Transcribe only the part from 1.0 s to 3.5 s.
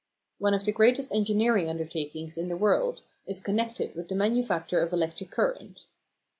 engineering undertakings in the world is